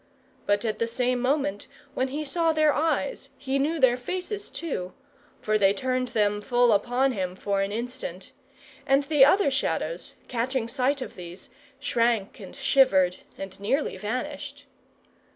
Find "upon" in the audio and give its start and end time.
6.73-7.11